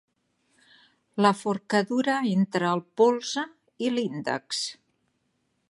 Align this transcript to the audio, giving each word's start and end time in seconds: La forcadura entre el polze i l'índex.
La 1.25 1.31
forcadura 1.41 2.15
entre 2.31 2.67
el 2.73 2.83
polze 3.01 3.47
i 3.89 3.95
l'índex. 3.95 4.65